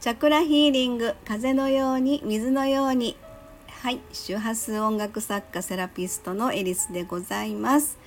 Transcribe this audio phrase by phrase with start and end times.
[0.00, 3.16] チャクラヒーリング風のように水のように。
[3.82, 7.98] はい周波数音楽作家セラピストのエリスでございます。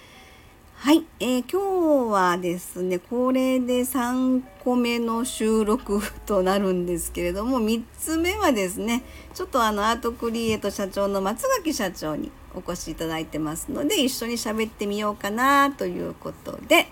[0.75, 9.03] はい、えー、今日はですねこれで3個目の収録 となるんですけれども3つ目はですね
[9.33, 16.87] ちょっとあのアートクリエイト社長の松垣社長にお越しいただいてますので一緒に喋ってみようかなということで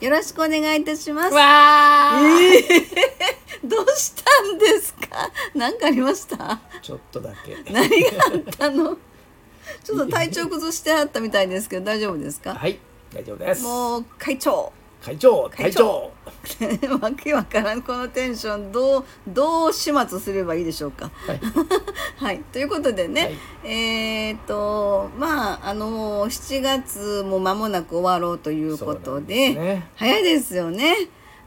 [0.00, 1.34] よろしくお願いいたします。
[1.34, 2.58] わー、え
[3.38, 5.30] ーどうしたんですか？
[5.54, 6.60] 何かありました？
[6.80, 7.56] ちょっとだけ。
[7.72, 7.94] 何が
[8.34, 8.96] あったの？
[9.84, 12.54] ちょっと体調崩してあったみたいですけど大丈夫ですか？
[12.54, 12.78] はい
[13.14, 13.62] 大丈夫です。
[13.62, 14.72] もう会長。
[15.04, 16.12] 会長会長。
[17.00, 21.10] わけわからんこのテンションどうどう始末すればいいでしょうか？
[21.26, 21.40] はい。
[22.24, 23.38] はいということでね、はい。
[23.64, 29.88] えーっとまああの7月も間もなく終わろうということでね。
[29.96, 30.96] 早いですよね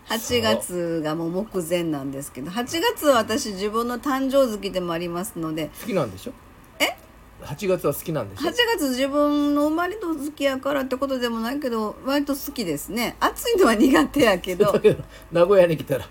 [0.09, 6.33] 8月がもう目前なんですけど8月は私自分の誕生月でもありますので好きなんでしょ？
[7.45, 13.15] 8月は好きなんでし8ょ月自分の生まれと好きやからってことでもないけど割と好きですね。
[13.19, 14.71] 暑いのは苦手やけど。
[14.71, 16.07] だけど名古屋に来たら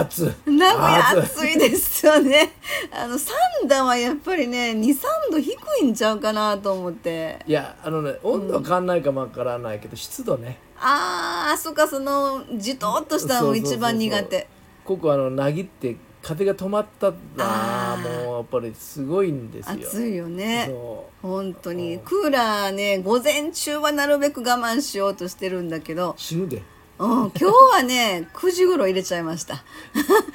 [0.00, 0.50] 暑い。
[0.50, 2.52] 名古屋暑いですよね。
[2.92, 4.96] あの三段はやっぱりね23
[5.30, 7.38] 度低いんちゃうかなと思って。
[7.46, 10.58] いやあのね温度は変わんないかもわからないけど、湿度ね。
[10.78, 14.48] あーあそっかそのじとっとしたのも一番苦手。
[14.84, 18.24] ここあのなぎって風が止まったらあー。
[18.24, 19.74] もうやっぱりすごいんですよ。
[19.74, 20.66] 暑いよね。
[20.68, 21.96] そ本当に。
[21.96, 21.98] う。
[21.98, 26.12] んクーラーね午前中はなるべく我慢しようとしてるんだけど。
[26.12, 26.62] う、死ぬで。
[26.98, 29.56] うん、 今日はね9時頃入れちゃいました。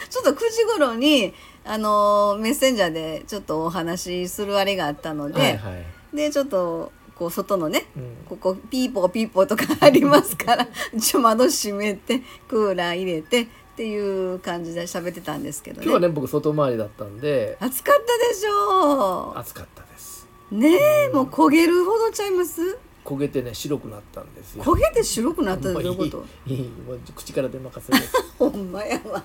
[0.09, 1.33] ちょっと9時頃に
[1.65, 5.71] あのメッセンジャーでちょっとお話しするあれがあったので、はいは
[6.13, 15.85] い、でちょっとこう外のねうん、ここピーポーピーポーとかありますから 一応窓閉めてクーラー入れてっていう感じで喋ってたんですけどね。
[15.85, 17.55] 今日はね僕外回りだったんで。
[17.61, 19.37] 暑かったでしょ。
[19.39, 20.27] 暑かったです。
[20.51, 20.75] うね
[21.07, 22.77] えもう焦げるほどちゃいます？
[23.05, 24.65] 焦げてね白くなったんですよ。
[24.65, 26.25] 焦げて白くなったどういうこと？
[26.45, 26.69] いい
[27.15, 28.13] 口から出任せです。
[28.37, 29.23] ほんまやわ。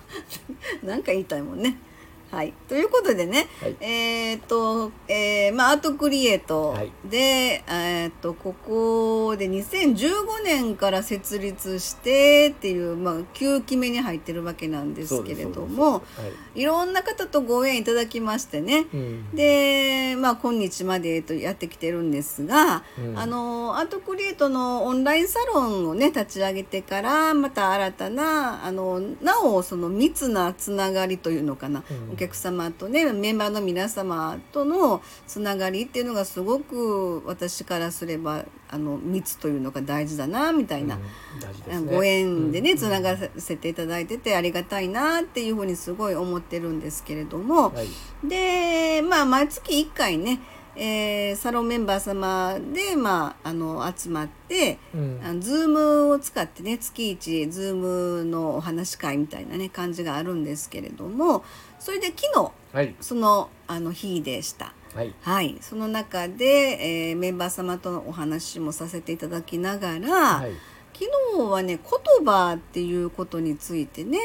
[0.84, 1.76] なんか言いたいもんね
[2.30, 2.52] はい。
[2.68, 3.76] ということでね、はい。
[3.80, 6.90] えっ、と、えーまあ、アートクリエイトはい。
[7.08, 16.02] で、えっ、とここで2015年から設立してっていう、まあ、9期目に入ってるわけなんですけれどもは
[16.54, 16.60] い。
[16.60, 18.86] いろんな方とご縁いただきましてね。
[18.92, 19.30] うん。
[19.34, 23.18] でまあ今日までとやってきてるんですが、うん。
[23.18, 32.12] あのアートクリエイトのオンラインサロンをね立ち上げてからまた新たなあのなおその密なつながりというのかな、うん。
[32.12, 40.98] お客様とねメンバーの皆様とのつながりっていうのがすごく私からすればあの密というのが大事だなみたいな。
[41.70, 41.92] うんね。
[41.92, 47.88] ご縁でねうんつながらせていただいててありがたいなっていうふうにすごい思ってるんですけれども、はい。
[48.28, 50.40] でまあ毎月1回ね、
[50.76, 55.20] えーサロンメンバー様で、まあ、あの集まって、うん。
[55.22, 61.44] あのズームを使ってね月1ズームのお話し会みたいなね感じがあるんですけれども
[61.78, 62.94] それで昨日はい。
[63.00, 64.72] そのあの日でした。
[64.94, 65.14] はい。
[65.22, 70.08] はい、その中で、えーメンバー様とのお話もさせていただきながら、
[70.38, 70.52] はい。
[70.92, 71.06] 昨
[71.36, 74.18] 日はね言葉っていうことについてね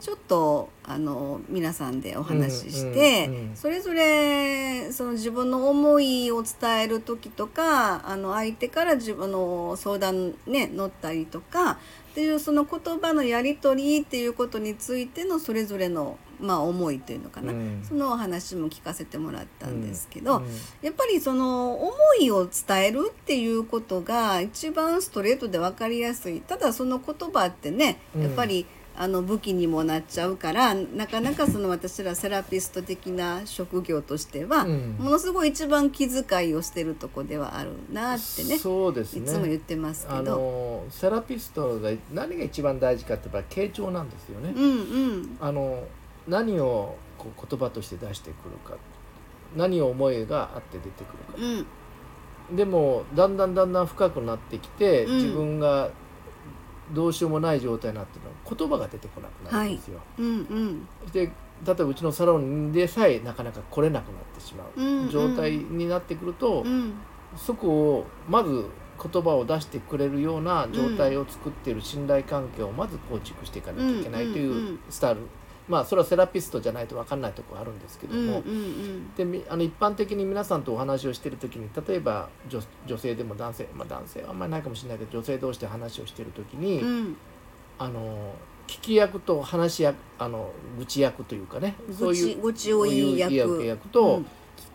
[0.00, 11.78] ちょっとあの皆さんでお話しして、うんうんうんそれぞれその自分の思いを伝える時とかあの相手から自分の相談ね乗ったりとか
[12.16, 17.84] っていうその言葉のやり取りっていうことについてのそれぞれの、まあ、思いというのかな、うん。
[17.86, 20.46] そのお話も聞かせてもらったんですけど、うん
[20.80, 26.40] やっぱりその思いを伝えるっていうことが一番ストレートで分かりやすい。
[26.40, 28.22] ただその言葉ってねうん。
[28.22, 28.64] やっぱり、
[28.98, 34.96] あの武器にもなっちゃうからなかなかその私らセラピスト的な職業としては、うん。
[34.98, 39.22] ものすごい一番気遣いをしてるとこではあるなってねそうですね。
[39.22, 40.36] いつも言ってますけあど。
[40.36, 44.68] のセラピストが何が一番大事かって言ったら傾聴なんですよね、うんう
[45.18, 45.36] ん。
[45.40, 45.84] あの
[46.26, 48.76] 何をこう言葉として出してくるか。
[49.54, 51.66] 何を思いがあって出てくるか。
[52.50, 52.56] うん。
[52.56, 55.16] でもだんだんだんだん深くなってきて、うん。
[55.16, 55.90] 自分が
[56.92, 58.56] どうしようもない状態になってるの。
[58.56, 60.88] 言葉が出てこなくなるんですよ、うんうん。
[61.12, 61.30] で
[61.64, 64.82] 例えばうちのサロンでさえなかなか来れなくなってしまう。
[64.82, 65.08] んうん。
[65.08, 66.94] う状態になってくると、うん。
[67.36, 68.66] そこをまず
[69.12, 74.78] 言葉を出してくれるような状態を作っている信頼関係をまず構築していかなきゃいけないとうんうんういうん。
[74.88, 75.20] スタイル、
[75.68, 78.42] まあそれはセラピストじゃないと分かんないところあるんですけども、
[79.16, 87.16] でみあの一般的に皆さんとお話をしている時に例えば女女性でも男性、まあ、男性はあんまりないかもしれないけど女性同士で話をしている時に、うん。
[87.78, 88.34] あの
[88.66, 93.64] 聞き役と話し役あの愚痴役というかねそういう愚痴を言い役。
[93.64, 94.26] 役と、うん。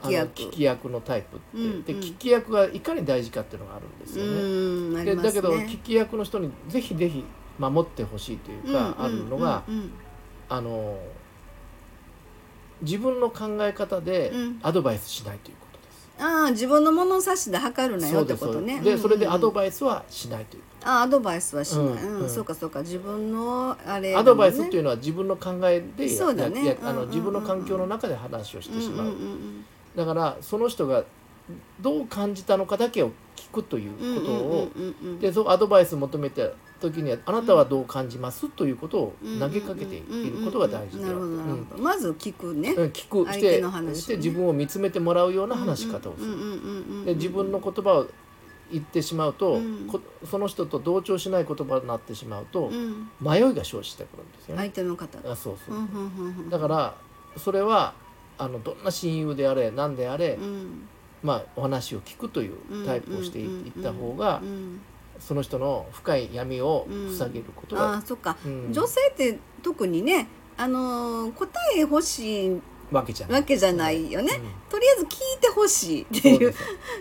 [0.03, 0.89] 聞き役。
[0.89, 1.83] のタイプって、うんうん。
[1.83, 4.31] で聞き役がいかに大事かっていうのがあるんですよね。
[4.31, 7.23] うんあでだけど聞き役の人にぜひぜひ
[7.59, 9.63] 守ってほしいというか、あるのが、
[10.51, 10.98] あの
[12.81, 14.59] 自分の考え方でうん。
[14.62, 16.09] アドバイスしないということです。
[16.19, 18.81] ああ自分の物差しで測るなよってことね。
[18.81, 22.30] でそれでアドイバイスはしないという、スあアドバイスはしない、ううんんうん。
[22.30, 26.65] そうかそうか自分のあれ、アドバイスってういうのは自分の考えでやそうだね。
[26.65, 27.03] やあうんうんうん。
[27.03, 29.65] うんの自分の環境の中で話をしてしまう、んん
[29.95, 31.03] だからその人が
[31.81, 35.19] どう感じたのかだけを聞くといううんうんことを、うんうんうん。
[35.19, 36.44] でそうアドバイス求めた
[36.81, 41.13] 時にはあなたはどう感じますということを投げかけていることが大事である。
[41.13, 43.25] なるほどなるうんまず聞くね、うん聞く。
[43.25, 46.28] 相手してして自分を見つめてもらうような話し方をする。
[46.28, 48.07] うんうんうんうんうんで自分の言葉を
[48.72, 49.88] 言ってしまうと、うん。
[49.88, 50.00] こ
[50.30, 53.10] その人と同調しない言葉になってしまうと、うん。
[53.22, 54.62] 迷いが生じてくるんですよね。
[54.62, 55.75] 相手の方あそうそう。
[55.75, 56.50] うんうんうんうん。
[56.50, 56.95] だから
[57.38, 57.94] それは
[58.38, 60.88] あのどんな親友であれ何であれ、うん。
[61.24, 64.81] まあ、お話を聞くというタイプをしていいった方がうんうん
[65.21, 66.88] その人の深い闇を
[67.18, 68.73] 塞げることが、ああそっか、うん。
[68.73, 70.27] 女性って特にね
[70.57, 71.47] あのー答
[71.77, 73.41] え欲しいわけじゃない。
[73.41, 74.12] わけじゃない。
[74.12, 74.41] よね、うん。
[74.69, 76.53] とりあえず聞いてほしいっていう。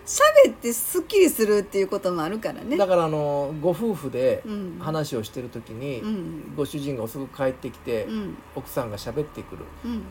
[0.06, 2.76] 喋ってすっきりするっていうこともあるからね。
[2.76, 4.78] だからあのご夫婦でうん。
[4.78, 6.54] 話をしてる時に、うん。
[6.56, 8.36] ご主人が遅く帰ってきて、うん。
[8.54, 9.64] 奥さんが喋ってくる。
[9.84, 10.02] うん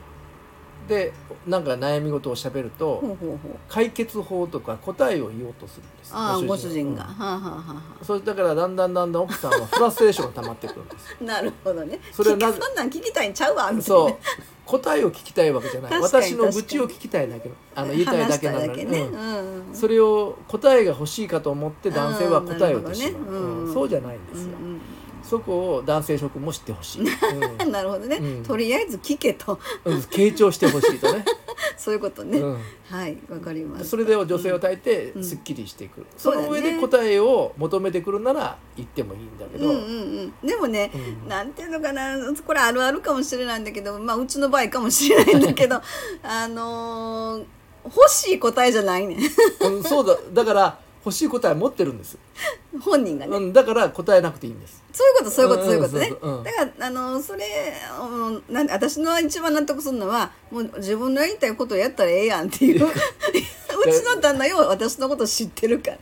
[0.88, 1.14] で
[1.48, 3.40] なんか悩み事を喋ると、ほうほうほう。
[3.68, 6.12] 解決法とか答えを言おうとするんです。
[6.14, 7.10] ああご主人が、うん。
[7.10, 12.00] はあはあはあはそれだからだんだんだんだん奥さんはフラストレーションが溜まってくるんですあ なるほどね。
[12.12, 13.84] それはなそんなん聞きたいんちゃうわみたいな。
[13.84, 14.16] そう。
[14.66, 16.00] 答えを聞きたいわけじゃない。
[16.00, 19.20] 私の愚痴を聞きたいだけのあの言いたいだけなのに、ね、うん。
[19.20, 23.30] うんうんそれを答えが欲しいかと思って男性は答えを言ってしまう、ね。
[23.30, 23.68] うん。
[23.68, 23.74] うん。
[23.74, 24.69] そうじゃないんですよ、うん
[25.30, 27.06] そこを男性諸君も知ってほしい、う
[27.64, 27.72] うん。
[27.72, 28.44] なるほどね、うん。
[28.44, 29.60] とりあえず聞けと。
[29.86, 31.24] 傾聴してほしいとね、
[31.78, 32.58] そういうことね、うん。
[32.90, 35.24] はいわかりますそれで女性を抱いてうん。
[35.24, 40.48] すっきりしてくる、その上で答えを求めてくるなら言ってもいいんだけど、うんうんうん。
[40.48, 40.92] でもね、
[41.24, 41.30] うん。
[41.30, 42.18] なんていうのかな。
[42.46, 45.76] これあるあるかもしれないんだけどまあうちの場合かもしれないんだけど
[46.24, 47.46] あのー
[47.86, 49.16] 欲しい答えじゃないね。
[49.16, 50.18] んそうだ。
[50.34, 52.18] だから欲しい答え持ってるんです、
[52.82, 54.84] 本人がね、うん、だから答えなくていいんです。
[54.92, 57.46] そういうことそういうことうんそういうことね、だからあのそれ
[58.02, 62.86] うんなんで私の一番納得するのはもう自分のやりたいことをやったらええやんっていう。
[63.80, 65.98] うちの旦那よ私のこと知ってるから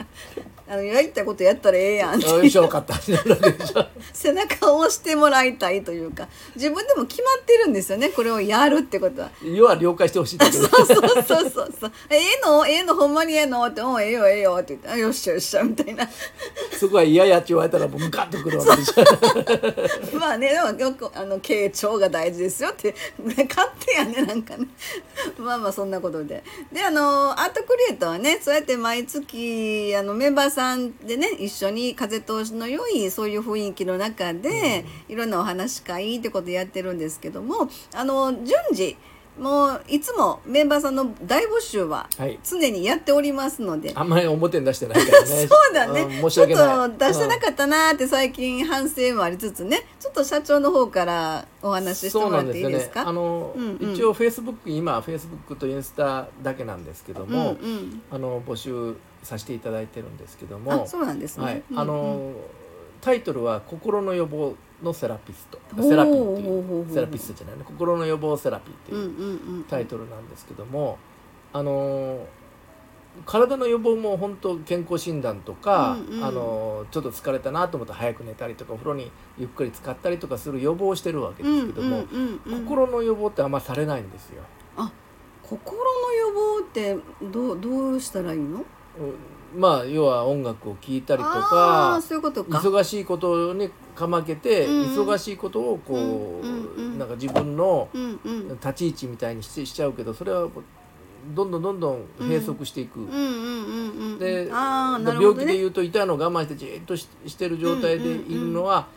[0.70, 2.18] あのやりたいことやったらええやん。
[2.18, 2.94] ってあよし分かった。
[2.96, 6.28] ってなるわけでしょ背中を押してもらいたいというか。
[6.56, 8.10] 自分でも決まってるんですよね。
[8.10, 9.30] これをやるってことは。
[9.44, 12.68] 要は了解してほしい そうそうそうそうそう「ええの？
[12.68, 12.96] ええの？
[12.96, 16.08] ほんまにええの?」って「うんええよええよ」って言ってあ「よっしゃよっしゃ」みたいな。
[16.80, 22.94] そこは嫌やって言われたらもうムカッとくるわけでしょまあねでもよくあの傾聴が大事ですよって。
[23.50, 24.68] 勝手やねなんかね。
[25.38, 26.44] まあまあそんなことで。
[26.72, 38.98] であのアートクリエイターはねそうやって毎月あのメンバーさんでね一緒に風通しの良いそういう雰囲気の中で、いろんなお話し会ってことやってるんですけどもあの順次
[39.40, 42.40] もういつもメンバーさんの大募集ははい。
[42.44, 45.28] 常にやっておりますので、あんまり表に出してないからね。
[45.48, 49.86] そうだね、ん申しちょっと出してなかったなーって最近反省もありつつね。
[50.00, 53.08] ちょっと社長の方からお話ししてもらっていいですか？
[53.08, 58.02] あの、うんうん一応フェイスブック今フェイスブックとインスタだけなんですけども、うんうん。
[58.12, 60.84] あの募集させていただいてるんですけども。
[60.84, 62.32] あそうなんですね、はい、うんあの
[63.02, 67.64] タイトルは「心の予防のセラピスト」セラピーっていほうセラピストじゃないね。
[67.66, 70.98] 心の予防セラピーっていううんタイトルなんですけども、
[71.54, 72.26] あの
[73.26, 76.24] 体の予防も本当健康診断とか、うんうん。
[76.24, 82.06] あのちょっと疲れたなと思ったら早く寝たりとかお風呂にゆっくり浸かったりとかする予防をしてるわけですけども、
[82.48, 84.44] 心の予防ってあんまされないんですよ。
[85.42, 86.98] 心の予防って
[87.32, 88.58] どうどうしたらいいの？
[88.58, 88.66] うん
[89.56, 92.58] まあ要は音楽を聴いたりとあかういうことか。
[92.58, 95.06] 忙しいことにかまけて、うん。
[95.06, 97.90] 忙しいことをこう、なんか自分の
[98.62, 100.48] 立ち位置みたいにししちゃうけどそれは
[101.36, 103.08] どんどんどんどん閉塞していく。
[104.20, 108.88] で病気でいうと痛いのを我慢してじーっとししてる状態でいるのは、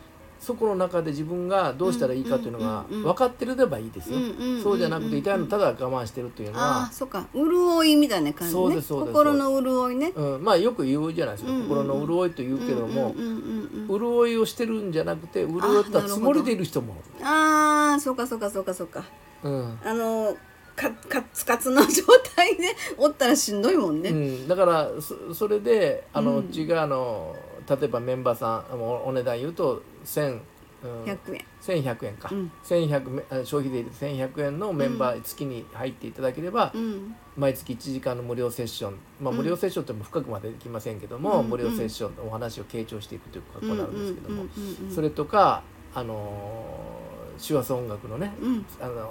[0.41, 4.17] そこの中で自分がどうしたらいいかというのが分かってればいいですよ、
[4.63, 7.27] そうじゃなくて痛いのただ我慢してるっていうのあはあ、そっか。
[7.33, 8.61] 潤いみたいな感じね。
[8.61, 9.13] そうですそうです。
[9.13, 10.11] 心の潤いね。
[10.15, 13.13] うん、まあよく言うじゃないですか、心の潤いと言うけども、
[13.87, 19.03] 潤いをしてるんじゃなくて潤ったつもりでいる人もああそうかそうかそうかそうか。
[19.43, 19.79] うん。
[19.85, 20.35] あの
[20.75, 22.03] かカツカツの状
[22.35, 27.35] 態でおったらしんどいもんね、うん、だからそそれであの、ううんちがあの
[27.69, 30.39] 例えばメンバーさんおお値段言うと1000
[30.83, 31.45] うん100円。
[31.61, 32.51] 1100円か、うん。
[32.63, 37.15] 1100めあ消費税で1100円のメンバー月に入っていただければ、うん。
[37.37, 39.37] 毎月1時間の無料セッション、まあ、うん。
[39.37, 44.45] 無料セッションっても深くまでできませんけども、うん無料セッションのお話を傾聴していくという格好になるんですけども、
[44.89, 45.61] それとか
[45.93, 48.65] あのー手話音楽のね、うん。
[48.79, 49.07] あのー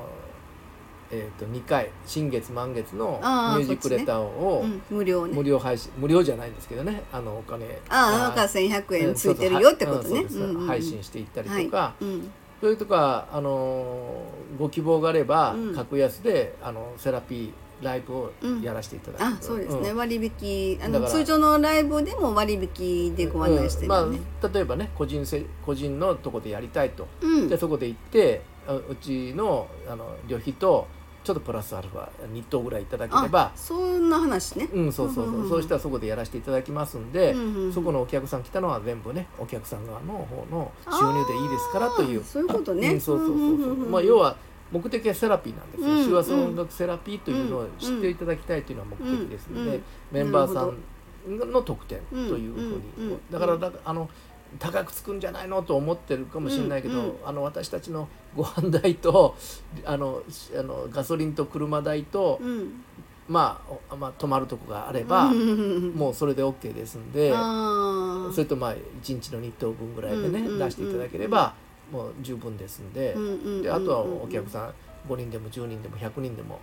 [1.12, 5.34] えー、と2回新月満月のミュージックレターをうん無料ね。
[5.34, 7.02] 無料配信無料じゃないんですけどね。
[7.12, 7.66] あのお金。
[7.88, 10.24] ああなんか1100円ついてるよってことね
[10.66, 17.52] 配信していったりとか、はいうんそれとか、あのーご希望があれば、うん格安であのセラピー
[17.82, 30.86] ライブをやらせていただく、あそうですね、ん割引あの通常のライブでも割引でご案内してるよね、うんまあ、例えばね個人せ個人のとこでやりたいと、うんでそこで行ってあうちのあの旅費と
[31.30, 33.40] ちょっとプラスアルファ日当ぐらいいただければ。
[33.42, 37.72] あそんな話ね、うんそうそうそう,、うんうんうんそうしたらそこでやらせていただきますんで、うんうんうん。
[37.72, 42.25] そこのお客さん来たのは全部ねお客さん側の方の収入でいいですからという。
[42.25, 42.94] そういうことね。
[42.94, 44.37] うん、そうそうそうそう,、うんうんうんうんまあ要は
[44.72, 46.08] 目的はセラピーなんですよ、うんうん。
[46.08, 49.82] 手話音楽セラピーというのを知っていただきたいというのは目的ですので、うんうん。
[50.10, 54.10] メンバーさんの特典というふうに、うんうんうんだからだあの
[54.59, 57.14] 高くつくんじゃないのと思ってるかもしれないけど、うんうん。
[57.25, 59.37] あの私たちのご飯代と
[59.85, 62.85] あのしあのガソリンと車代と、うん。
[63.28, 65.92] まあ、おまあ泊まるとこがあれば、うん。
[65.95, 67.30] もうそれで OK ですんで。
[67.30, 71.54] それとまあ1日の日当分ぐらいでね、出していただければ
[71.90, 73.14] もう十分ですんで,、
[73.62, 74.75] であとはお客さん
[75.09, 76.61] 5人でも10人でも100人でも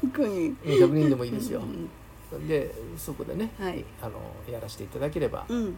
[0.00, 1.60] 特に100人でもいいですよ。
[1.60, 2.36] う。
[2.36, 2.48] ん。
[2.48, 3.84] でそこでね、はい。
[4.02, 4.20] あの
[4.52, 5.76] やらせていただければ、うん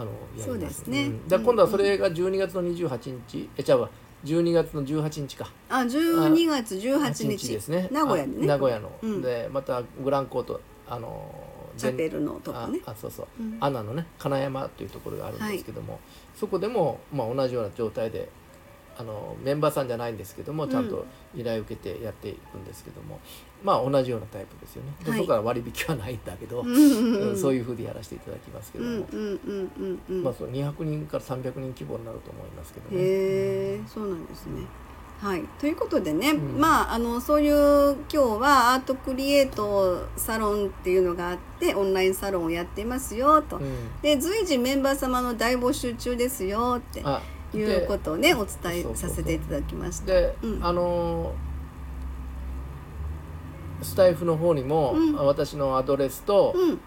[0.00, 0.44] あのやります。
[0.46, 1.20] そうですねん。
[1.28, 3.48] 今度はそれが12月の28日。
[3.56, 3.90] えちゃうわ。
[4.24, 5.50] 12月の18日か。
[5.68, 7.52] あ12月18日。
[7.52, 7.88] ですね。
[7.92, 8.38] 名古屋でね。
[8.44, 9.22] あ名古屋の、うん。
[9.22, 11.32] でまたグランコートあの
[11.76, 12.80] チャペルのとこね。
[12.86, 13.58] ああそうそう、うん。
[13.60, 16.00] アナのね金山というところがあるんですけども、
[16.34, 18.30] そこでも、まあ、同じような状態で
[18.98, 23.20] あのメンバーさんじゃないんですけどもちゃんと依頼を受けてやっていくんですけども、
[23.62, 24.92] まあ同じようなタイプですよね。
[25.04, 25.18] で、はい。
[25.20, 27.36] そこから割引はないんだけど、うんうんうん。
[27.38, 30.22] そういうふうでやらせていただきますけども、うんうんうんうんうん。
[30.22, 32.96] まあ、その200人から300人規模になると思いますけどね。
[32.96, 34.62] へえそうなんですね。
[35.20, 36.58] はい、ということでね、うん。
[36.58, 44.00] まああのそういう今日はアートクリエイトサロンっていうのがあってオンラインサロンをやってますよと、うん。
[44.00, 47.20] で随時メンバー様の大募集中ですよってあ
[47.52, 50.06] いうことをねお伝えさせていただきました。
[50.06, 50.64] で、うん。
[50.64, 51.49] あのー
[53.82, 55.14] スタイフの方にも、うん。
[55.14, 56.80] 私のアドレスと、うん。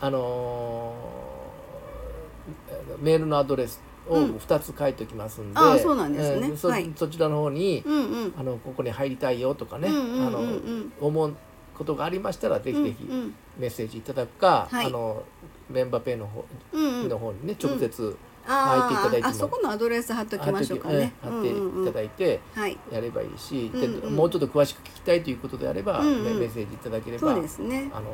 [0.00, 4.36] あのーメールのアドレスをうん。
[4.36, 6.46] 2つ書いておきますんで、あそうなんですね。
[6.48, 6.90] えーそはい。
[6.96, 8.34] そちらの方に、うんうん。
[8.38, 10.26] あのここに入りたいよとかね、うんうんうんうん。
[10.26, 11.36] あの思う
[11.76, 13.34] ことがありましたらぜひぜひうん。
[13.58, 14.86] メッセージいただくか、はい。
[14.86, 15.22] あの
[15.68, 17.08] メンバーペイの方うんうん。
[17.08, 18.16] の方にね直接
[18.48, 21.12] あ入っていただいてあそこのアドレス貼っときましょうかね。
[21.22, 22.78] 貼っていただいてはい。
[22.90, 23.70] やればいいし、
[24.10, 27.90] もうちょっと詳しく聞きたいということであれば、メメッセージいただければそうですね。
[27.92, 28.06] あの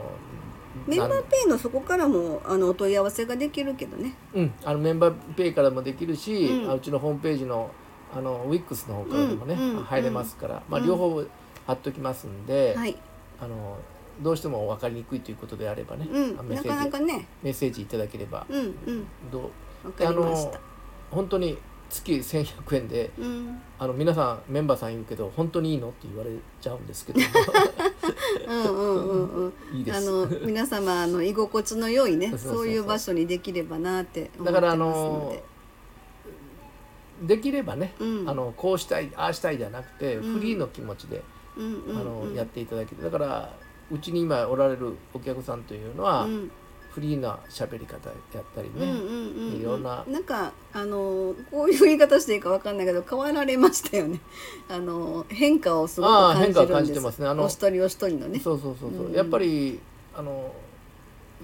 [0.86, 4.14] メンバーペイのそこからもあのお問い合わせができるけどね。
[4.34, 6.70] うん、あのメンバーペイからもできるし、うん。
[6.70, 7.70] あうちのホームページの
[8.14, 11.24] あの WIX の方からでもね、入れますから、まあ、うん両方
[11.66, 12.96] 貼っときますんで、はい。
[13.40, 13.78] あの
[14.22, 17.26] どうしても分かりにくいということであればね、なセージかなかね。
[17.42, 19.06] メッセージいただければ、うんうん。
[19.32, 19.50] ど
[19.84, 20.60] うわかりました。
[21.10, 21.58] 本当に
[21.90, 23.60] 月1100円でうん。
[23.78, 25.90] あの皆さんメンバーさんいるけど本当にいいの？
[25.90, 27.20] って言われちゃうんですけど。
[28.48, 29.52] うんうんうんうん。
[29.76, 29.98] いいです。
[29.98, 35.44] あの皆様の居心地の良いねそういう場所にできればなって思ってますのので。
[37.36, 38.28] できればね、うん。
[38.28, 40.32] あのこうしたいああしたいじゃなくて、うん。
[40.38, 41.22] フリーの気持ちで、
[41.56, 42.34] うんうんあのうん。
[42.34, 43.02] やっていただけて。
[43.02, 43.54] だから
[43.92, 46.50] うちに今おられるお客さんというのは、うん
[46.94, 54.20] フリーな喋り方やったりね、うんうんうんうんいろんななんかあのこういう言い方していいかわかんないけど変わられましたよね。
[54.70, 57.00] あの変化をすごく感じ変化を感じるんです。
[57.00, 58.38] てますねあのお一人お一人のね。
[58.38, 59.80] そうそうそうそう、うんやっぱり
[60.16, 60.52] あの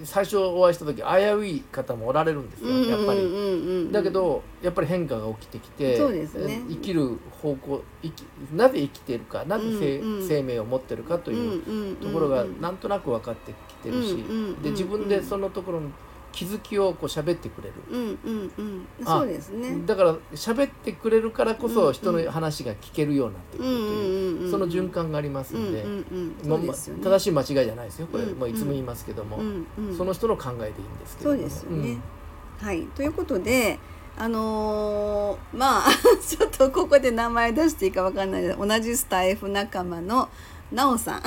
[0.03, 1.03] 最初お会いした時危
[1.37, 3.91] うい方もおられるんですよ、やっぱり。
[3.91, 6.61] だけどやっぱり変化が起きてきてそうですね。
[6.69, 8.21] 生きる方向生き
[8.53, 10.27] なぜ生きているかなぜ生,、うんうん。
[10.27, 14.23] 生命を持ってるかというところがなんとなく分かってきてるし、
[14.63, 15.89] で自分でそのところの
[16.31, 18.87] 気づきをこう喋ってくれる、うんうんうん。
[19.05, 19.77] あそうですね。
[19.85, 25.85] だから喋ってくれるからこそ人の話が聞けるようになってくるという,、その循環がありますうんんで。
[27.03, 29.39] 正しい間違いじゃないですよこれ、うんもういつも言いますけども、
[29.97, 31.35] その人の考えでいいんですけども。
[31.37, 31.97] そうですよね。
[32.61, 32.83] はい。
[32.95, 33.79] ということで。
[34.17, 35.89] あのーまあ
[36.27, 40.29] ちょっとここで名前出していいかわかんない同じスタイフ仲間の
[40.71, 41.21] なおさ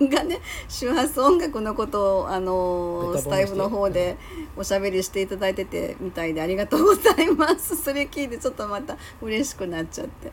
[0.00, 4.16] んがね 周波数音楽のことをあのスタイフの方で
[4.56, 7.76] おしゃべりしていただいててみたいでありがとうございます。
[7.82, 10.32] それ聞いてちょっとまた嬉しくなっちゃって。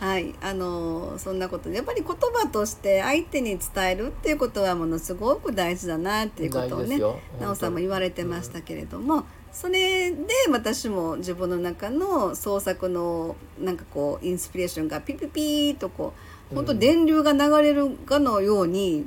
[0.00, 0.34] はい。
[0.40, 6.98] あのそんなことでやっぱり言葉として相手に伝えるっていうことはものすごく大事だなっていうことをね
[7.40, 10.18] なおさんも言われてましたけれども、うん、それで
[10.50, 16.14] 私も自分の中の創作のなんかこうインスピレーションがピピピーとこ
[16.50, 19.06] う本当電流が流れるかのように、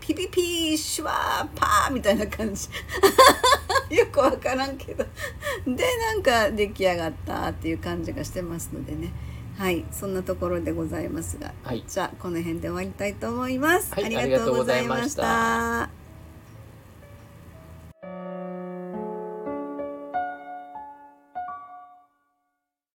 [0.00, 2.68] ピピピーシュワーパーみたいな感じ。
[3.94, 5.04] よく分からんけど。
[5.66, 9.12] でなんか出来上がったっていう感じがしてますのでね。
[9.58, 16.05] はいそんなところでございますが、はい、じゃあこの辺で終わりたいと思います、はい、ありがとうございました